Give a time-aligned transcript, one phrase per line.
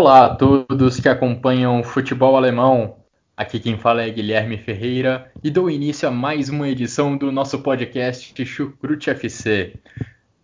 [0.00, 2.96] Olá a todos que acompanham futebol alemão.
[3.36, 7.58] Aqui quem fala é Guilherme Ferreira e dou início a mais uma edição do nosso
[7.58, 9.74] podcast Chucrute FC.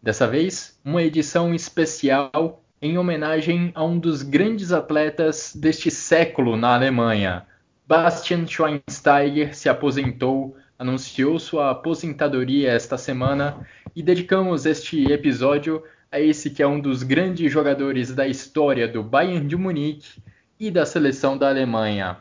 [0.02, 6.74] Dessa vez, uma edição especial em homenagem a um dos grandes atletas deste século na
[6.74, 7.46] Alemanha.
[7.88, 13.66] Bastian Schweinsteiger se aposentou, anunciou sua aposentadoria esta semana
[13.96, 15.82] e dedicamos este episódio
[16.16, 20.22] a esse que é um dos grandes jogadores da história do Bayern de Munique
[20.58, 22.16] e da seleção da Alemanha.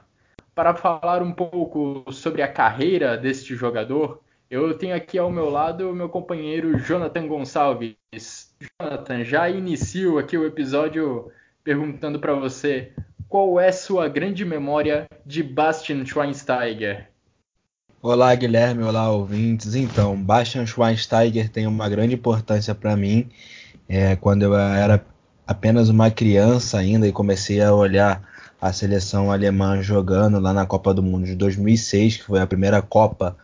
[0.53, 5.89] Para falar um pouco sobre a carreira deste jogador, eu tenho aqui ao meu lado
[5.89, 7.95] o meu companheiro Jonathan Gonçalves.
[8.81, 11.31] Jonathan, já inicio aqui o episódio
[11.63, 12.91] perguntando para você
[13.29, 17.09] qual é sua grande memória de Bastian Schweinsteiger?
[18.01, 19.73] Olá, Guilherme, olá, ouvintes.
[19.73, 23.29] Então, Bastian Schweinsteiger tem uma grande importância para mim
[23.87, 25.05] é, quando eu era
[25.45, 28.21] apenas uma criança ainda e comecei a olhar
[28.59, 32.81] a seleção alemã jogando lá na Copa do Mundo de 2006, que foi a primeira
[32.81, 33.37] Copa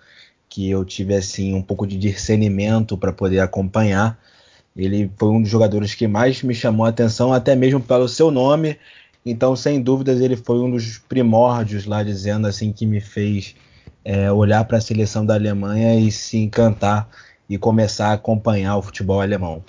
[0.50, 4.20] que eu tive assim um pouco de discernimento para poder acompanhar.
[4.76, 8.30] Ele foi um dos jogadores que mais me chamou a atenção, até mesmo pelo seu
[8.32, 8.78] nome.
[9.26, 13.56] Então, sem dúvidas, ele foi um dos primórdios lá, dizendo assim, que me fez
[14.04, 17.08] é, olhar para a seleção da Alemanha e se encantar
[17.50, 19.64] e começar a acompanhar o futebol alemão.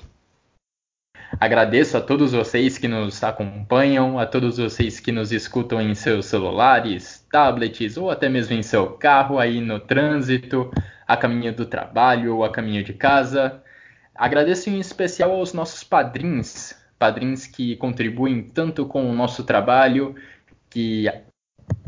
[1.40, 6.26] Agradeço a todos vocês que nos acompanham, a todos vocês que nos escutam em seus
[6.26, 10.70] celulares, tablets ou até mesmo em seu carro aí no trânsito,
[11.06, 13.62] a caminho do trabalho ou a caminho de casa.
[14.14, 20.14] Agradeço em especial aos nossos padrinhos, padrinhos que contribuem tanto com o nosso trabalho,
[20.68, 21.10] que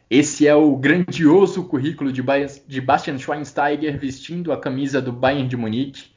[0.09, 2.21] Esse é o grandioso currículo de,
[2.67, 6.11] de Bastian Schweinsteiger vestindo a camisa do Bayern de Munique.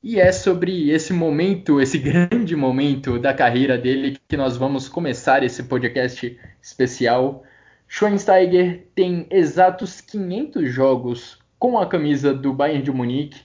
[0.00, 5.42] E é sobre esse momento, esse grande momento da carreira dele que nós vamos começar
[5.42, 7.44] esse podcast especial
[7.88, 13.40] Schweinsteiger tem exatos 500 jogos com a camisa do Bayern de Munique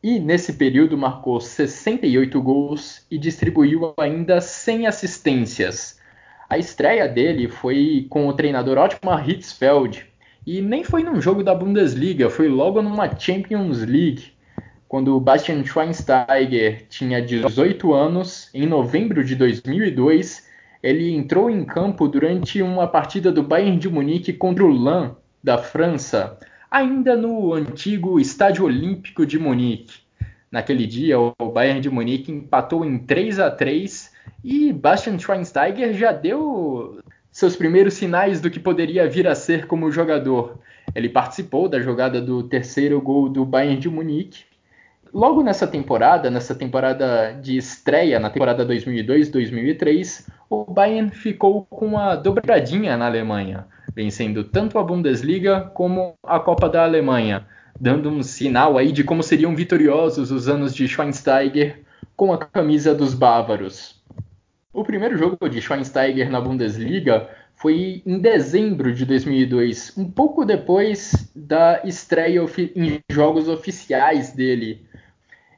[0.00, 6.00] e nesse período marcou 68 gols e distribuiu ainda 100 assistências.
[6.48, 10.06] A estreia dele foi com o treinador Otmar Hitzfeld
[10.46, 14.32] e nem foi num jogo da Bundesliga, foi logo numa Champions League,
[14.86, 20.46] quando Bastian Schweinsteiger tinha 18 anos, em novembro de 2002,
[20.82, 25.58] ele entrou em campo durante uma partida do Bayern de Munique contra o Lan da
[25.58, 26.38] França,
[26.70, 30.00] ainda no antigo Estádio Olímpico de Munique.
[30.50, 34.12] Naquele dia, o Bayern de Munique empatou em 3 a 3
[34.44, 37.00] e Bastian Schweinsteiger já deu
[37.30, 40.58] seus primeiros sinais do que poderia vir a ser como jogador.
[40.94, 44.44] Ele participou da jogada do terceiro gol do Bayern de Munique
[45.12, 52.14] Logo nessa temporada, nessa temporada de estreia, na temporada 2002-2003, o Bayern ficou com uma
[52.14, 57.46] dobradinha na Alemanha, vencendo tanto a Bundesliga como a Copa da Alemanha,
[57.78, 61.82] dando um sinal aí de como seriam vitoriosos os anos de Schweinsteiger
[62.14, 64.02] com a camisa dos bávaros.
[64.72, 71.30] O primeiro jogo de Schweinsteiger na Bundesliga foi em dezembro de 2002, um pouco depois
[71.34, 72.44] da estreia
[72.76, 74.86] em jogos oficiais dele.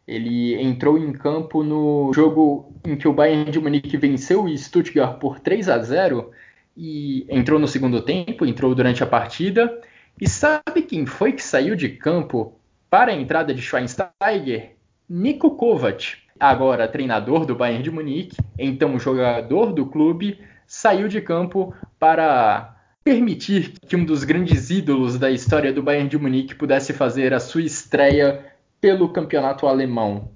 [0.06, 5.18] Ele entrou em campo no jogo em que o Bayern de Munique venceu o Stuttgart
[5.18, 6.30] por 3 a 0
[6.76, 9.80] e entrou no segundo tempo, entrou durante a partida.
[10.20, 12.54] E sabe quem foi que saiu de campo
[12.88, 14.76] para a entrada de Schweinsteiger?
[15.08, 21.74] Niko Kovac, agora treinador do Bayern de Munique, então jogador do clube, saiu de campo
[21.98, 27.32] para permitir que um dos grandes ídolos da história do Bayern de Munique pudesse fazer
[27.32, 28.44] a sua estreia
[28.78, 30.30] pelo campeonato alemão.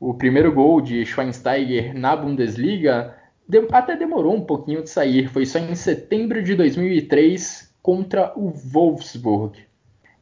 [0.00, 3.14] O primeiro gol de Schweinsteiger na Bundesliga
[3.72, 9.60] até demorou um pouquinho de sair, foi só em setembro de 2003 contra o Wolfsburg.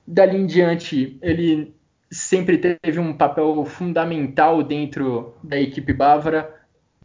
[0.06, 1.74] Dali em diante, ele
[2.10, 6.54] sempre teve um papel fundamental dentro da equipe bávara,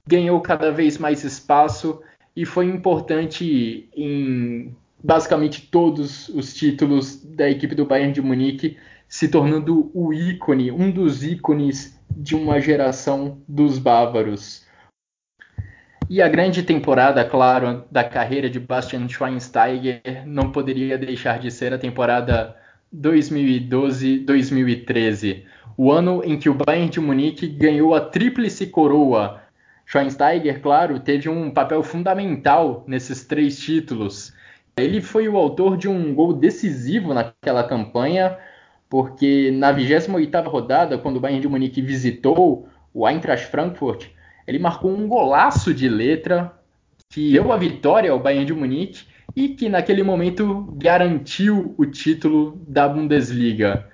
[0.05, 2.01] ganhou cada vez mais espaço
[2.35, 9.27] e foi importante em basicamente todos os títulos da equipe do Bayern de Munique, se
[9.27, 14.63] tornando o ícone, um dos ícones de uma geração dos bávaros.
[16.09, 21.73] E a grande temporada, claro, da carreira de Bastian Schweinsteiger não poderia deixar de ser
[21.73, 22.53] a temporada
[22.93, 25.45] 2012-2013,
[25.77, 29.40] o ano em que o Bayern de Munique ganhou a tríplice coroa.
[29.91, 34.33] Schweinsteiger, claro, teve um papel fundamental nesses três títulos.
[34.77, 38.37] Ele foi o autor de um gol decisivo naquela campanha,
[38.89, 44.07] porque na 28ª rodada, quando o Bayern de Munique visitou o Eintracht Frankfurt,
[44.47, 46.57] ele marcou um golaço de letra
[47.09, 49.03] que deu a vitória ao Bayern de Munique
[49.35, 53.90] e que naquele momento garantiu o título da Bundesliga.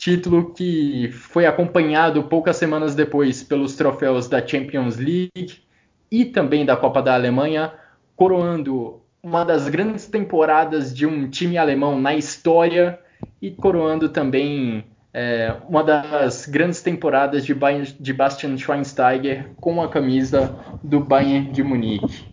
[0.00, 5.62] Título que foi acompanhado poucas semanas depois pelos troféus da Champions League
[6.10, 7.70] e também da Copa da Alemanha,
[8.16, 12.98] coroando uma das grandes temporadas de um time alemão na história
[13.42, 19.88] e coroando também é, uma das grandes temporadas de, Bayern, de Bastian Schweinsteiger com a
[19.90, 22.24] camisa do Bayern de Munique.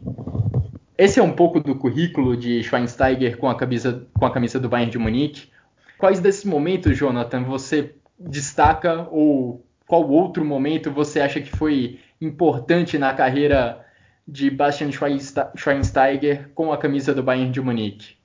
[0.98, 4.70] Esse é um pouco do currículo de Schweinsteiger com a camisa, com a camisa do
[4.70, 5.50] Bayern de Munique.
[5.98, 12.98] Quais desses momentos, Jonathan, você destaca ou qual outro momento você acha que foi importante
[12.98, 13.84] na carreira
[14.28, 18.18] de Bastian Schweinsteiger com a camisa do Bayern de Munique?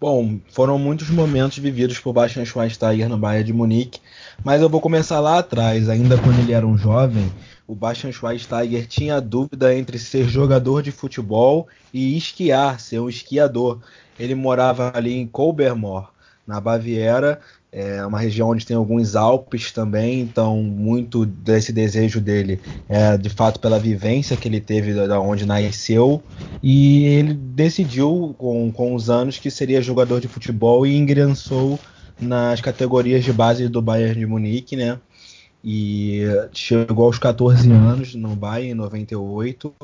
[0.00, 4.00] Bom, foram muitos momentos vividos por Bastian Schweinsteiger no Bayern de Munique,
[4.42, 7.30] mas eu vou começar lá atrás, ainda quando ele era um jovem,
[7.66, 13.80] o Bastian Schweinsteiger tinha dúvida entre ser jogador de futebol e esquiar, ser um esquiador.
[14.18, 16.13] Ele morava ali em Kolbermoor,
[16.46, 17.40] na Baviera,
[17.72, 23.28] é uma região onde tem alguns Alpes também, então muito desse desejo dele é de
[23.28, 26.22] fato pela vivência que ele teve da onde nasceu
[26.62, 31.80] e ele decidiu com, com os anos que seria jogador de futebol e ingressou
[32.20, 35.00] nas categorias de base do Bayern de Munique, né?
[35.64, 39.74] E chegou aos 14 anos no Bayern em 98,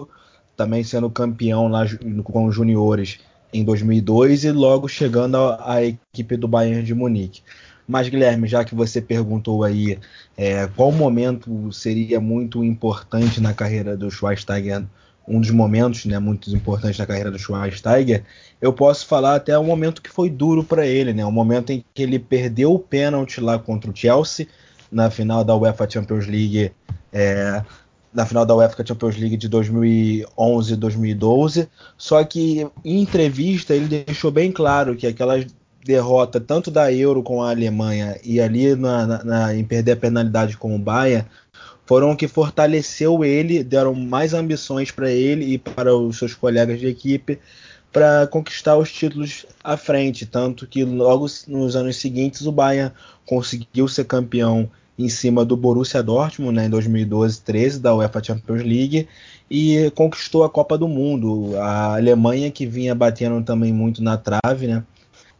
[0.56, 1.86] também sendo campeão lá
[2.22, 3.18] com os juniores
[3.52, 7.42] em 2002 e logo chegando à equipe do Bayern de Munique.
[7.86, 9.98] Mas, Guilherme, já que você perguntou aí
[10.36, 14.84] é, qual momento seria muito importante na carreira do Schweinsteiger,
[15.26, 18.22] um dos momentos né, muito importantes na carreira do Schweinsteiger,
[18.60, 21.24] eu posso falar até um momento que foi duro para ele, né?
[21.26, 24.46] Um momento em que ele perdeu o pênalti lá contra o Chelsea
[24.90, 26.72] na final da UEFA Champions League,
[27.12, 27.62] é,
[28.12, 31.68] na final da UEFA Champions League de 2011 e 2012.
[31.96, 35.46] Só que em entrevista ele deixou bem claro que aquelas
[35.84, 40.56] derrota tanto da Euro com a Alemanha e ali na, na, em perder a penalidade
[40.56, 41.26] com o Bayern
[41.86, 46.78] foram o que fortaleceu ele, deram mais ambições para ele e para os seus colegas
[46.78, 47.38] de equipe
[47.92, 52.92] para conquistar os títulos à frente, tanto que logo nos anos seguintes o Bayern
[53.26, 54.70] conseguiu ser campeão
[55.04, 59.08] em cima do Borussia Dortmund né, em 2012-13 da UEFA Champions League
[59.50, 61.56] e conquistou a Copa do Mundo.
[61.58, 64.84] A Alemanha que vinha batendo também muito na trave, né?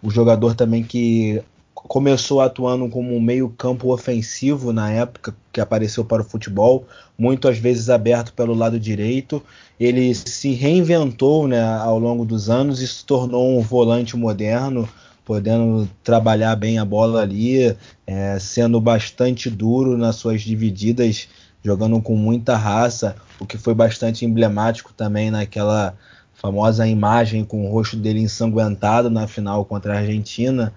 [0.02, 1.42] o jogador também que
[1.74, 6.86] começou atuando como um meio-campo ofensivo na época que apareceu para o futebol,
[7.18, 9.42] muitas vezes aberto pelo lado direito.
[9.78, 14.88] Ele se reinventou né, ao longo dos anos e se tornou um volante moderno,
[15.30, 21.28] podendo trabalhar bem a bola ali, é, sendo bastante duro nas suas divididas,
[21.62, 25.94] jogando com muita raça, o que foi bastante emblemático também naquela
[26.34, 30.74] famosa imagem com o rosto dele ensanguentado na final contra a Argentina.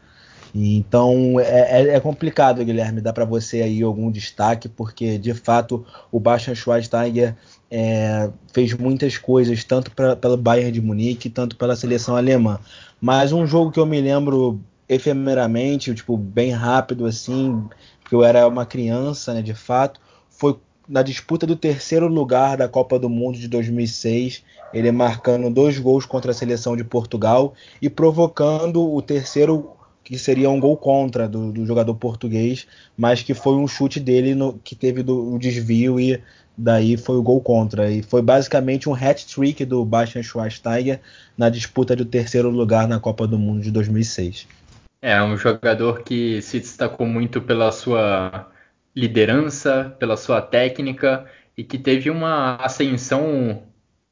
[0.53, 5.83] Então é, é, é complicado, Guilherme, dá para você aí algum destaque, porque de fato
[6.11, 7.35] o Bastian Schweinsteiger
[7.75, 12.59] é, fez muitas coisas, tanto pra, pelo Bayern de Munique, tanto pela seleção alemã.
[13.01, 17.67] Mas um jogo que eu me lembro efemeramente, tipo, bem rápido assim,
[17.99, 19.99] porque eu era uma criança, né, de fato,
[20.29, 20.55] foi
[20.87, 26.05] na disputa do terceiro lugar da Copa do Mundo de 2006, ele marcando dois gols
[26.05, 29.71] contra a seleção de Portugal e provocando o terceiro
[30.03, 34.35] que seria um gol contra do, do jogador português, mas que foi um chute dele
[34.35, 36.21] no, que teve o desvio e
[36.57, 37.91] daí foi o gol contra.
[37.91, 40.99] E foi basicamente um hat-trick do Bastian Schweinsteiger
[41.37, 44.47] na disputa do terceiro lugar na Copa do Mundo de 2006.
[45.01, 48.47] É um jogador que se destacou muito pela sua
[48.95, 51.25] liderança, pela sua técnica
[51.57, 53.63] e que teve uma ascensão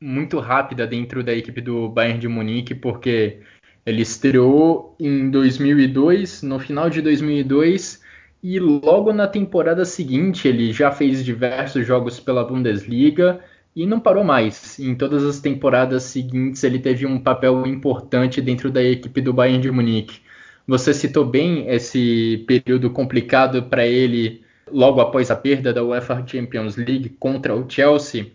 [0.01, 3.39] muito rápida dentro da equipe do Bayern de Munique, porque
[3.85, 8.01] ele estreou em 2002, no final de 2002,
[8.43, 13.39] e logo na temporada seguinte ele já fez diversos jogos pela Bundesliga
[13.75, 14.79] e não parou mais.
[14.79, 19.61] Em todas as temporadas seguintes ele teve um papel importante dentro da equipe do Bayern
[19.61, 20.21] de Munique.
[20.67, 26.77] Você citou bem esse período complicado para ele logo após a perda da UEFA Champions
[26.77, 28.31] League contra o Chelsea,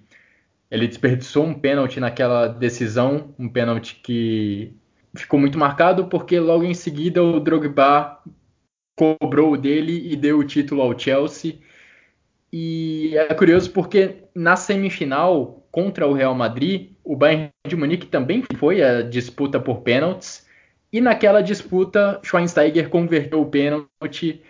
[0.70, 4.72] ele desperdiçou um pênalti naquela decisão, um pênalti que
[5.14, 8.20] ficou muito marcado porque logo em seguida o Drogba
[8.96, 11.58] cobrou dele e deu o título ao Chelsea.
[12.52, 18.42] E é curioso porque na semifinal contra o Real Madrid, o Bayern de Munique também
[18.56, 20.46] foi a disputa por pênaltis.
[20.92, 24.42] E naquela disputa, Schweinsteiger converteu o pênalti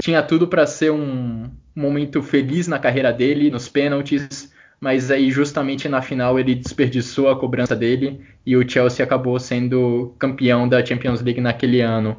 [0.00, 5.88] tinha tudo para ser um momento feliz na carreira dele, nos pênaltis, mas aí justamente
[5.88, 11.22] na final ele desperdiçou a cobrança dele e o Chelsea acabou sendo campeão da Champions
[11.22, 12.16] League naquele ano.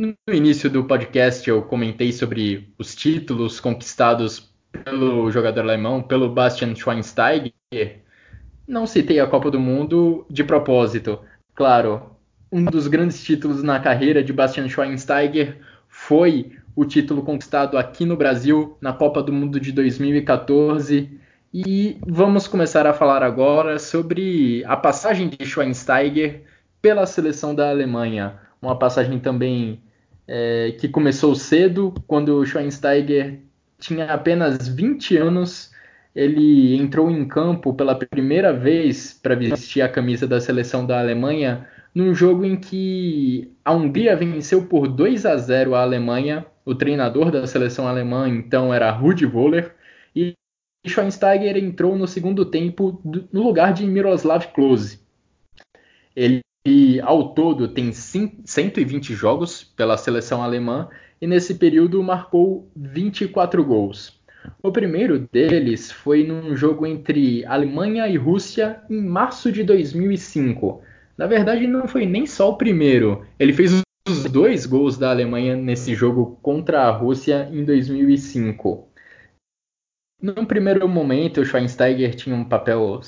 [0.00, 6.74] No início do podcast eu comentei sobre os títulos conquistados pelo jogador alemão, pelo Bastian
[6.74, 7.52] Schweinsteiger.
[8.66, 11.20] Não citei a Copa do Mundo de propósito.
[11.54, 12.16] Claro,
[12.50, 18.16] um dos grandes títulos na carreira de Bastian Schweinsteiger foi o título conquistado aqui no
[18.16, 21.10] Brasil na Copa do Mundo de 2014.
[21.52, 26.44] E vamos começar a falar agora sobre a passagem de Schweinsteiger
[26.80, 28.38] pela seleção da Alemanha.
[28.62, 29.82] Uma passagem também
[30.32, 33.40] é, que começou cedo, quando o Schweinsteiger
[33.80, 35.72] tinha apenas 20 anos.
[36.14, 41.68] Ele entrou em campo pela primeira vez para vestir a camisa da seleção da Alemanha
[41.92, 46.46] num jogo em que a Hungria venceu por 2 a 0 a Alemanha.
[46.64, 49.74] O treinador da seleção alemã então era Rudi Voller
[50.14, 50.34] e
[50.86, 53.00] Schweinsteiger entrou no segundo tempo
[53.32, 55.00] no lugar de Miroslav Klose.
[56.14, 56.40] Ele
[57.02, 60.88] ao todo tem 120 jogos pela seleção alemã
[61.20, 64.20] e nesse período marcou 24 gols.
[64.62, 70.82] O primeiro deles foi num jogo entre Alemanha e Rússia em março de 2005.
[71.16, 73.26] Na verdade, não foi nem só o primeiro.
[73.38, 78.88] Ele fez os dois gols da Alemanha nesse jogo contra a Rússia em 2005.
[80.22, 83.00] Num primeiro momento, o Schweinsteiger tinha um papel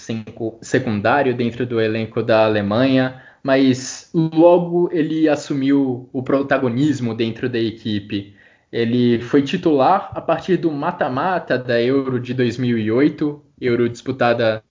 [0.63, 8.35] secundário dentro do elenco da Alemanha, mas logo ele assumiu o protagonismo dentro da equipe.
[8.71, 14.63] Ele foi titular a partir do mata-mata da Euro de 2008, Euro disputada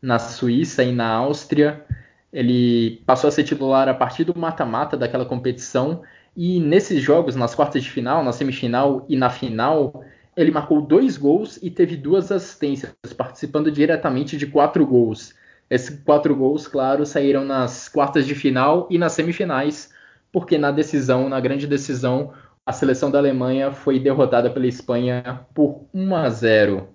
[0.00, 1.84] na Suíça e na Áustria.
[2.32, 6.02] Ele passou a ser titular a partir do mata-mata daquela competição
[6.36, 10.04] e nesses jogos, nas quartas de final, na semifinal e na final,
[10.36, 15.34] ele marcou dois gols e teve duas assistências, participando diretamente de quatro gols.
[15.70, 19.92] Esses quatro gols, claro, saíram nas quartas de final e nas semifinais,
[20.32, 22.32] porque na decisão, na grande decisão,
[22.66, 26.88] a seleção da Alemanha foi derrotada pela Espanha por 1 a 0.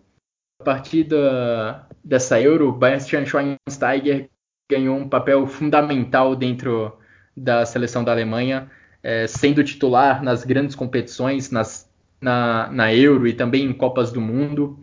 [0.62, 1.08] A partir
[2.04, 4.30] dessa Euro, Bastian Schweinsteiger
[4.70, 6.98] ganhou um papel fundamental dentro
[7.36, 8.70] da seleção da Alemanha,
[9.04, 11.90] é, sendo titular nas grandes competições, nas,
[12.20, 14.80] na, na Euro e também em Copas do Mundo.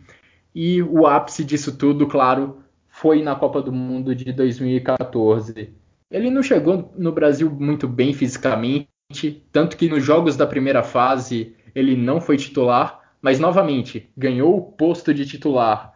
[0.54, 2.62] E o ápice disso tudo, claro,
[2.92, 5.75] foi na Copa do Mundo de 2014.
[6.11, 8.87] Ele não chegou no Brasil muito bem fisicamente,
[9.50, 14.62] tanto que nos jogos da primeira fase ele não foi titular, mas novamente ganhou o
[14.62, 15.92] posto de titular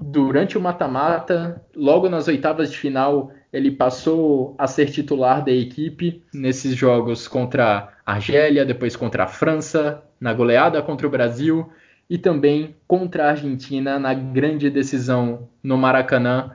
[0.00, 6.22] durante o mata-mata, logo nas oitavas de final, ele passou a ser titular da equipe
[6.32, 11.68] nesses jogos contra a Argélia, depois contra a França, na goleada contra o Brasil
[12.08, 16.52] e também contra a Argentina na grande decisão no Maracanã.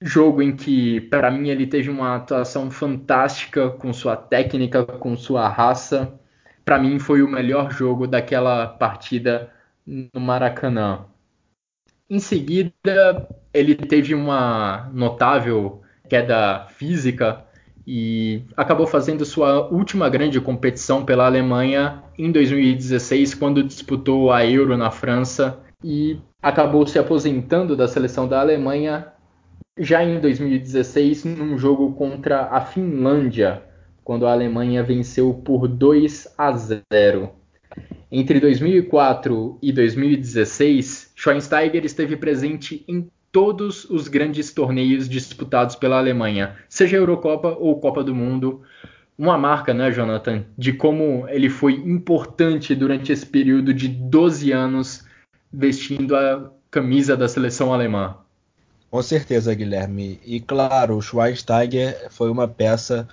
[0.00, 5.48] jogo em que, para mim, ele teve uma atuação fantástica com sua técnica, com sua
[5.48, 6.12] raça.
[6.64, 9.50] Para mim, foi o melhor jogo daquela partida
[9.86, 11.06] no Maracanã.
[12.10, 17.44] Em seguida, ele teve uma notável queda física
[17.86, 24.76] e acabou fazendo sua última grande competição pela Alemanha em 2016, quando disputou a Euro
[24.76, 29.08] na França e acabou se aposentando da seleção da Alemanha
[29.78, 33.62] já em 2016 num jogo contra a Finlândia,
[34.04, 37.30] quando a Alemanha venceu por 2 a 0.
[38.10, 46.54] Entre 2004 e 2016, Schweinsteiger esteve presente em todos os grandes torneios disputados pela Alemanha,
[46.68, 48.62] seja Eurocopa ou Copa do Mundo.
[49.18, 55.04] Uma marca, né, Jonathan, de como ele foi importante durante esse período de 12 anos
[55.52, 58.16] vestindo a camisa da seleção alemã.
[58.90, 60.20] Com certeza, Guilherme.
[60.24, 63.08] E claro, o Schweinsteiger foi uma peça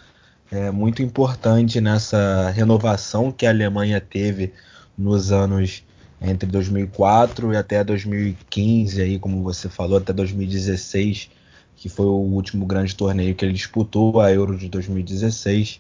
[0.52, 4.52] é, muito importante nessa renovação que a Alemanha teve
[4.98, 5.86] nos anos
[6.22, 11.30] entre 2004 e até 2015, aí, como você falou, até 2016,
[11.76, 15.80] que foi o último grande torneio que ele disputou, a Euro de 2016.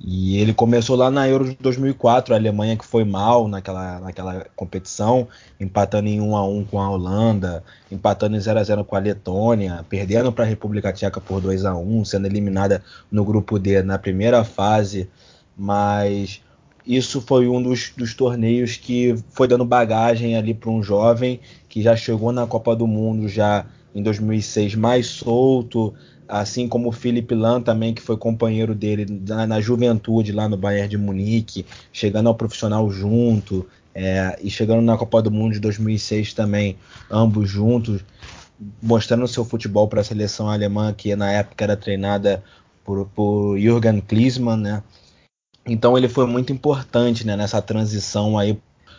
[0.00, 4.46] E ele começou lá na Euro de 2004, a Alemanha que foi mal naquela, naquela
[4.56, 5.28] competição,
[5.60, 7.62] empatando em 1 a 1 com a Holanda,
[7.92, 11.64] empatando em 0 a 0 com a Letônia, perdendo para a República Tcheca por 2
[11.64, 15.08] a 1, sendo eliminada no grupo D na primeira fase,
[15.56, 16.42] mas
[16.86, 21.82] isso foi um dos, dos torneios que foi dando bagagem ali para um jovem que
[21.82, 25.94] já chegou na Copa do Mundo já em 2006 mais solto,
[26.28, 30.56] assim como o Felipe Lan também, que foi companheiro dele na, na, juventude lá no
[30.56, 35.60] Bayern de Munique, chegando ao profissional junto, é, e chegando na Copa do Mundo de
[35.60, 36.76] 2006 também,
[37.10, 38.04] ambos juntos,
[38.82, 42.42] mostrando seu futebol para a seleção alemã, que na época era treinada
[42.84, 44.82] por, por Jürgen Klinsmann, né?
[45.66, 48.58] Então ele foi muito importante né, nessa transição aí,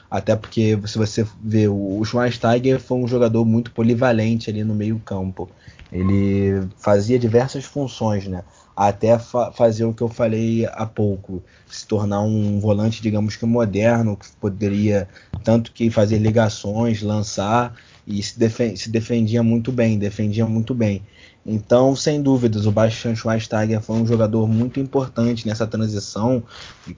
[0.10, 5.00] até porque se você vê o Schweinsteiger foi um jogador muito polivalente ali no meio
[5.00, 5.50] campo.
[5.91, 8.43] Ele fazia diversas funções, né?
[8.75, 13.45] Até fa fazer o que eu falei há pouco, se tornar um volante, digamos que
[13.45, 15.07] moderno, que poderia
[15.43, 17.74] tanto que fazer ligações, lançar
[18.05, 21.01] e se, defen se defendia muito bem, defendia muito bem.
[21.45, 26.41] Então, sem dúvidas, o Bastian Schweinsteiger foi um jogador muito importante nessa transição.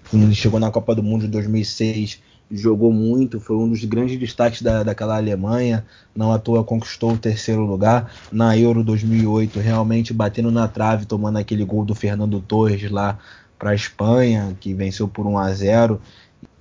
[0.09, 4.17] Quando ele chegou na Copa do Mundo de 2006, jogou muito, foi um dos grandes
[4.17, 5.85] destaques da, daquela Alemanha.
[6.15, 8.09] Não à toa conquistou o terceiro lugar.
[8.31, 13.19] Na Euro 2008, realmente batendo na trave, tomando aquele gol do Fernando Torres lá
[13.59, 16.01] para a Espanha, que venceu por 1 a 0.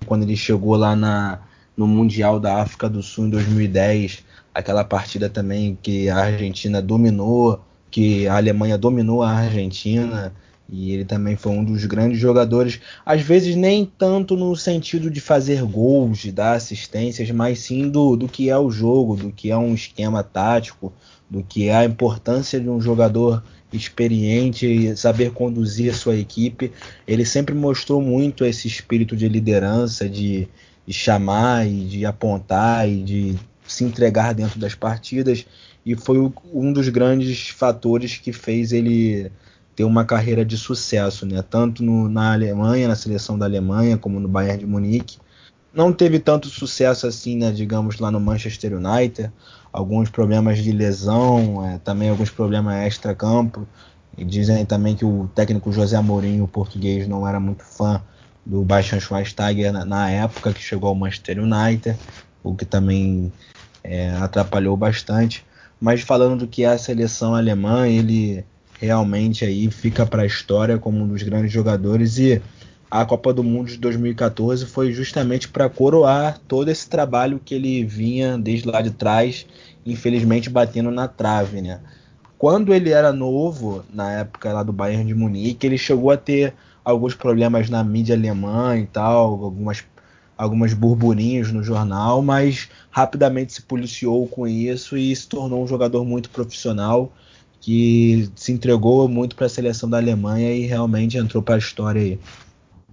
[0.06, 1.38] Quando ele chegou lá na,
[1.76, 7.60] no Mundial da África do Sul em 2010, aquela partida também que a Argentina dominou
[7.96, 10.30] que a Alemanha dominou a Argentina
[10.68, 15.18] e ele também foi um dos grandes jogadores, às vezes nem tanto no sentido de
[15.18, 19.50] fazer gols, de dar assistências, mas sim do, do que é o jogo, do que
[19.50, 20.92] é um esquema tático,
[21.30, 26.72] do que é a importância de um jogador experiente saber conduzir a sua equipe.
[27.08, 30.46] Ele sempre mostrou muito esse espírito de liderança, de,
[30.86, 35.46] de chamar e de apontar e de se entregar dentro das partidas
[35.86, 36.18] e foi
[36.52, 39.30] um dos grandes fatores que fez ele
[39.76, 41.44] ter uma carreira de sucesso, né?
[41.48, 45.18] Tanto no, na Alemanha, na seleção da Alemanha, como no Bayern de Munique.
[45.72, 49.30] Não teve tanto sucesso assim, né, digamos, lá no Manchester United.
[49.72, 53.68] Alguns problemas de lesão, é, também alguns problemas extra-campo.
[54.18, 58.02] E dizem também que o técnico José Mourinho, o português, não era muito fã
[58.44, 61.96] do Bastian Schweinsteiger na, na época que chegou ao Manchester United,
[62.42, 63.30] o que também
[63.84, 65.44] é, atrapalhou bastante.
[65.80, 68.44] Mas falando do que é a seleção alemã, ele
[68.80, 72.40] realmente aí fica para a história como um dos grandes jogadores e
[72.90, 77.84] a Copa do Mundo de 2014 foi justamente para coroar todo esse trabalho que ele
[77.84, 79.46] vinha desde lá de trás,
[79.84, 81.80] infelizmente batendo na trave, né?
[82.38, 86.54] Quando ele era novo, na época lá do Bayern de Munique, ele chegou a ter
[86.84, 89.82] alguns problemas na mídia alemã e tal, algumas
[90.36, 96.04] algumas burburinhos no jornal, mas rapidamente se policiou com isso e se tornou um jogador
[96.04, 97.12] muito profissional
[97.60, 102.00] que se entregou muito para a seleção da Alemanha e realmente entrou para a história
[102.00, 102.18] aí.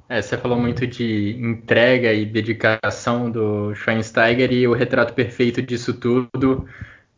[0.10, 5.94] É, você falou muito de entrega e dedicação do Schweinsteiger e o retrato perfeito disso
[5.94, 6.68] tudo,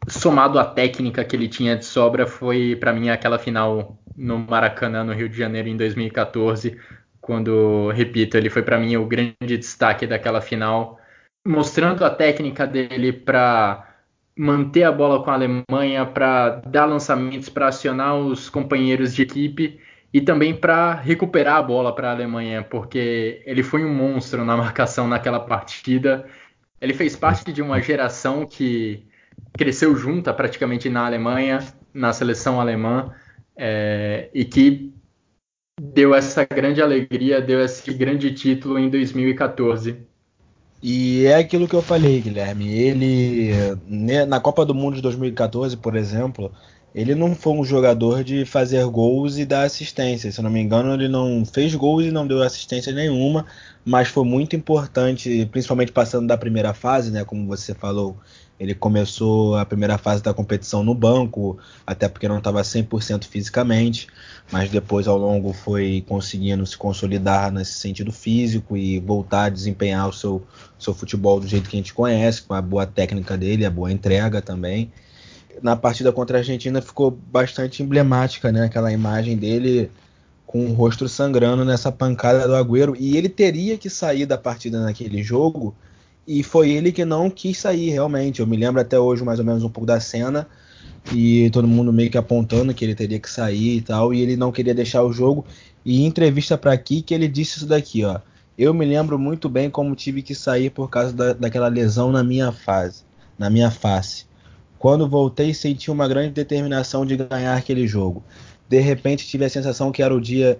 [0.07, 5.03] somado à técnica que ele tinha de sobra, foi para mim aquela final no Maracanã,
[5.03, 6.77] no Rio de Janeiro, em 2014,
[7.25, 10.99] quando, repito, ele foi para mim o grande destaque daquela final,
[11.45, 13.95] mostrando a técnica dele para
[14.38, 19.79] manter a bola com a Alemanha, para dar lançamentos, para acionar os companheiros de equipe
[20.13, 24.55] e também para recuperar a bola para a Alemanha, porque ele foi um monstro na
[24.57, 26.27] marcação naquela partida.
[26.79, 29.03] Ele fez parte de uma geração que
[29.57, 31.59] cresceu junta praticamente na Alemanha,
[31.91, 33.11] na seleção alemã,
[33.57, 34.94] é, e que
[35.79, 39.97] deu essa grande alegria, deu esse grande título em 2014.
[40.81, 42.71] E é aquilo que eu falei, Guilherme.
[42.71, 43.51] Ele,
[43.88, 46.51] né, na Copa do Mundo de 2014, por exemplo,
[46.93, 50.31] ele não foi um jogador de fazer gols e dar assistência.
[50.31, 53.45] Se não me engano, ele não fez gols e não deu assistência nenhuma,
[53.83, 57.25] mas foi muito importante, principalmente passando da primeira fase, né?
[57.25, 58.15] Como você falou,
[58.60, 64.08] ele começou a primeira fase da competição no banco, até porque não estava 100% fisicamente,
[64.52, 70.08] mas depois ao longo foi conseguindo se consolidar nesse sentido físico e voltar a desempenhar
[70.08, 70.41] o seu,
[70.80, 73.91] seu futebol do jeito que a gente conhece, com a boa técnica dele, a boa
[73.91, 74.91] entrega também.
[75.62, 78.65] Na partida contra a Argentina ficou bastante emblemática, né?
[78.65, 79.89] Aquela imagem dele
[80.46, 84.82] com o rosto sangrando nessa pancada do Agüero e ele teria que sair da partida
[84.82, 85.76] naquele jogo
[86.27, 88.39] e foi ele que não quis sair realmente.
[88.39, 90.47] Eu me lembro até hoje mais ou menos um pouco da cena
[91.13, 94.35] e todo mundo meio que apontando que ele teria que sair e tal, e ele
[94.35, 95.45] não queria deixar o jogo.
[95.83, 98.19] E em entrevista para aqui que ele disse isso daqui, ó.
[98.57, 102.23] Eu me lembro muito bem como tive que sair por causa da, daquela lesão na
[102.23, 103.03] minha fase,
[103.38, 104.25] na minha face.
[104.79, 108.23] Quando voltei, senti uma grande determinação de ganhar aquele jogo.
[108.67, 110.57] De repente, tive a sensação que era o dia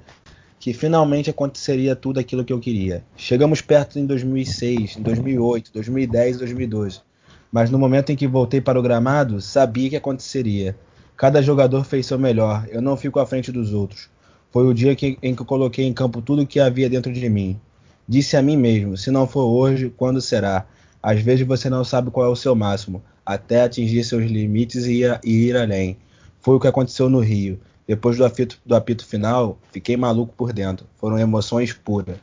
[0.60, 3.04] que finalmente aconteceria tudo aquilo que eu queria.
[3.16, 7.02] Chegamos perto em 2006, em 2008, 2010 e 2012.
[7.52, 10.76] Mas no momento em que voltei para o gramado, sabia que aconteceria.
[11.16, 14.10] Cada jogador fez seu melhor, eu não fico à frente dos outros.
[14.52, 17.12] Foi o dia que, em que eu coloquei em campo tudo o que havia dentro
[17.12, 17.60] de mim.
[18.08, 20.66] Disse a mim mesmo: se não for hoje, quando será?
[21.02, 25.04] Às vezes você não sabe qual é o seu máximo, até atingir seus limites e
[25.04, 25.98] ir, e ir além.
[26.42, 27.60] Foi o que aconteceu no Rio.
[27.88, 30.88] Depois do apito, do apito final, fiquei maluco por dentro.
[30.98, 32.18] Foram emoções puras.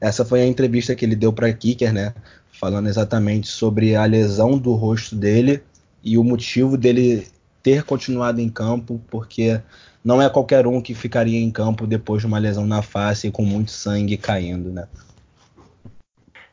[0.00, 2.14] Essa foi a entrevista que ele deu para Kicker, né?
[2.52, 5.62] Falando exatamente sobre a lesão do rosto dele
[6.02, 7.26] e o motivo dele
[7.62, 9.60] ter continuado em campo, porque
[10.04, 13.30] não é qualquer um que ficaria em campo depois de uma lesão na face e
[13.30, 14.86] com muito sangue caindo, né?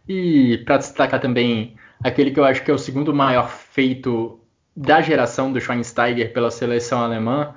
[0.08, 4.39] E para destacar também aquele que eu acho que é o segundo maior feito
[4.76, 7.54] da geração do Schweinsteiger pela seleção alemã,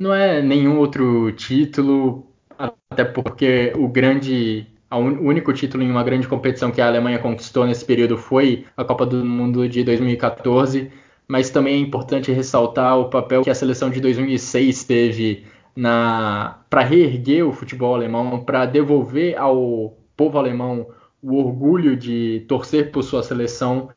[0.00, 2.26] não é nenhum outro título,
[2.58, 7.66] até porque o grande, o único título em uma grande competição que a Alemanha conquistou
[7.66, 10.90] nesse período foi a Copa do Mundo de 2014,
[11.28, 15.44] mas também é importante ressaltar o papel que a seleção de 2006 teve
[15.76, 20.86] na para reerguer o futebol alemão, para devolver ao povo alemão
[21.22, 23.90] o orgulho de torcer por sua seleção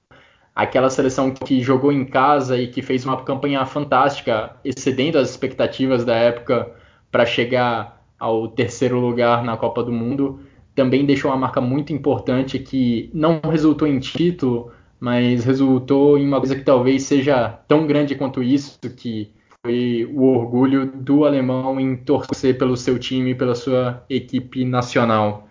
[0.56, 6.06] aquela seleção que jogou em casa e que fez uma campanha fantástica, excedendo as expectativas
[6.06, 6.72] da época
[7.12, 10.40] para chegar ao terceiro lugar na Copa do Mundo,
[10.76, 16.40] também deixou uma marca muito importante que não resultou em título, mas resultou em uma
[16.40, 19.32] coisa que talvez seja tão grande quanto isso, que
[19.66, 25.48] foi o orgulho do alemão em torcer pelo seu time, pela sua equipe nacional.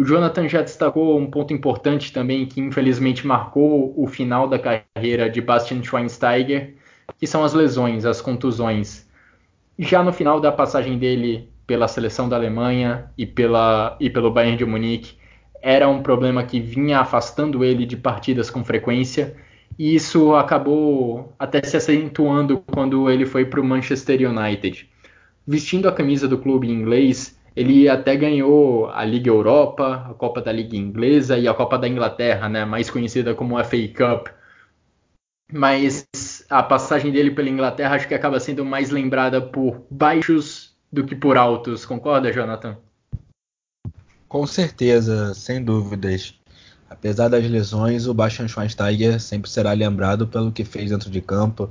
[0.00, 5.28] O Jonathan já destacou um ponto importante também que infelizmente marcou o final da carreira
[5.28, 6.72] de Bastian Schweinsteiger,
[7.18, 9.06] que são as lesões, as contusões.
[9.78, 14.56] Já no final da passagem dele pela seleção da Alemanha e, pela, e pelo Bayern
[14.56, 15.18] de Munique,
[15.60, 19.36] era um problema que vinha afastando ele de partidas com frequência,
[19.78, 24.88] e isso acabou até se acentuando quando ele foi para o Manchester United.
[25.46, 30.52] Vestindo a camisa do clube inglês, ele até ganhou a Liga Europa, a Copa da
[30.52, 34.28] Liga Inglesa e a Copa da Inglaterra, né, mais conhecida como FA Cup.
[35.52, 36.06] Mas
[36.48, 41.16] a passagem dele pela Inglaterra acho que acaba sendo mais lembrada por baixos do que
[41.16, 41.84] por altos.
[41.84, 42.76] Concorda, Jonathan?
[44.28, 46.38] Com certeza, sem dúvidas.
[46.88, 51.70] Apesar das lesões, o Bastian Schweinsteiger sempre será lembrado pelo que fez dentro de campo,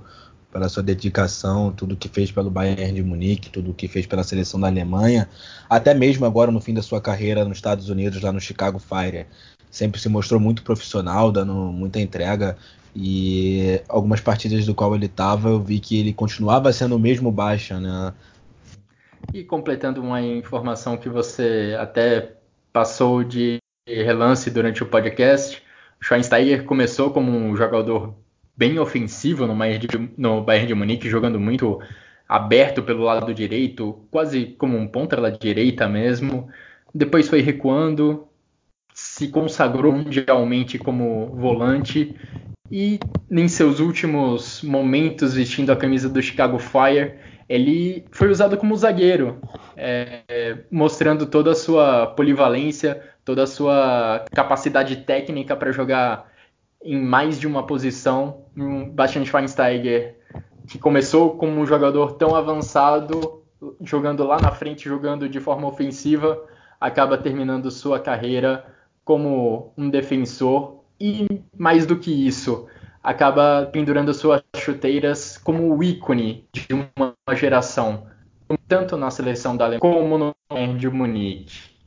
[0.51, 4.59] pela sua dedicação, tudo que fez pelo Bayern de Munique, tudo que fez pela seleção
[4.59, 5.29] da Alemanha,
[5.69, 9.27] até mesmo agora no fim da sua carreira nos Estados Unidos, lá no Chicago Fire.
[9.69, 12.57] Sempre se mostrou muito profissional, dando muita entrega
[12.95, 17.31] e algumas partidas do qual ele estava, eu vi que ele continuava sendo o mesmo
[17.31, 18.13] baixa, né?
[19.31, 22.33] E completando uma informação que você até
[22.73, 25.61] passou de relance durante o podcast,
[26.01, 28.15] o Schweinsteiger começou como um jogador
[28.59, 31.79] bem ofensivo no Bayern, de, no Bayern de Munique, jogando muito
[32.27, 36.49] aberto pelo lado direito, quase como um ponta pela direita mesmo.
[36.93, 38.27] Depois foi recuando,
[38.93, 42.13] se consagrou mundialmente como volante
[42.69, 42.99] e
[43.31, 47.13] em seus últimos momentos vestindo a camisa do Chicago Fire,
[47.47, 49.39] ele foi usado como zagueiro,
[49.77, 56.29] é, mostrando toda a sua polivalência, toda a sua capacidade técnica para jogar
[56.83, 58.45] em mais de uma posição.
[58.61, 60.17] Um Bastian Schweinsteiger,
[60.67, 63.43] que começou como um jogador tão avançado,
[63.81, 66.43] jogando lá na frente, jogando de forma ofensiva,
[66.79, 68.65] acaba terminando sua carreira
[69.03, 72.67] como um defensor e mais do que isso,
[73.01, 78.07] acaba pendurando suas chuteiras como o ícone de uma geração,
[78.67, 80.33] tanto na seleção da Alemanha como no
[80.77, 81.78] de Munique.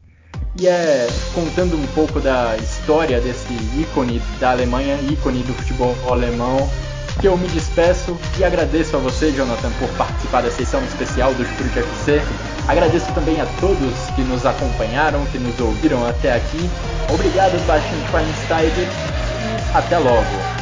[0.58, 6.68] E é contando um pouco da história desse ícone da Alemanha, ícone do futebol alemão,
[7.20, 11.42] que eu me despeço e agradeço a você, Jonathan, por participar dessa sessão especial do
[11.42, 12.20] Estúdio FC.
[12.68, 16.68] Agradeço também a todos que nos acompanharam, que nos ouviram até aqui.
[17.12, 20.61] Obrigado, Bastian Schweinsteiger, e até logo.